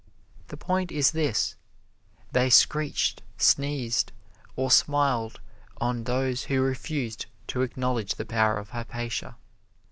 [0.47, 1.55] The point is this:
[2.31, 4.11] they screeched, sneezed,
[4.55, 5.39] or smiled
[5.79, 9.37] on those who refused to acknowledge the power of Hypatia.